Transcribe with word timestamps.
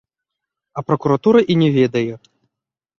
А 0.77 0.85
пракуратура 0.89 1.45
і 1.51 1.61
не 1.63 1.69
ведае! 1.79 2.13